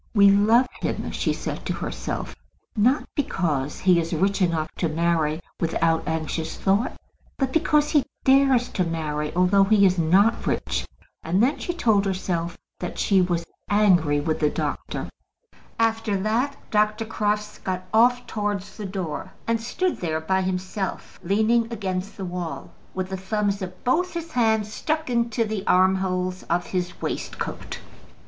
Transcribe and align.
"We 0.15 0.31
love 0.31 0.65
him," 0.81 1.11
she 1.11 1.31
said 1.31 1.63
to 1.67 1.73
herself, 1.73 2.35
"not 2.75 3.03
because 3.15 3.77
he 3.81 3.99
is 3.99 4.15
rich 4.15 4.41
enough 4.41 4.71
to 4.77 4.89
marry 4.89 5.39
without 5.59 6.07
anxious 6.07 6.57
thought, 6.57 6.99
but 7.37 7.53
because 7.53 7.91
he 7.91 8.03
dares 8.23 8.69
to 8.69 8.83
marry 8.83 9.31
although 9.35 9.65
he 9.65 9.85
is 9.85 9.99
not 9.99 10.47
rich." 10.47 10.87
And 11.21 11.43
then 11.43 11.59
she 11.59 11.71
told 11.75 12.05
herself 12.05 12.57
that 12.79 12.97
she 12.97 13.21
was 13.21 13.45
angry 13.69 14.19
with 14.19 14.39
the 14.39 14.49
doctor. 14.49 15.07
After 15.77 16.17
that 16.19 16.57
Dr. 16.71 17.05
Crofts 17.05 17.59
got 17.59 17.83
off 17.93 18.25
towards 18.25 18.77
the 18.77 18.85
door, 18.87 19.33
and 19.45 19.61
stood 19.61 19.97
there 19.97 20.19
by 20.19 20.41
himself, 20.41 21.19
leaning 21.23 21.71
against 21.71 22.17
the 22.17 22.25
wall, 22.25 22.71
with 22.95 23.09
the 23.09 23.17
thumbs 23.17 23.61
of 23.61 23.83
both 23.83 24.15
his 24.15 24.31
hands 24.31 24.73
stuck 24.73 25.11
into 25.11 25.45
the 25.45 25.63
armholes 25.67 26.41
of 26.49 26.65
his 26.65 26.99
waistcoat. 27.03 27.77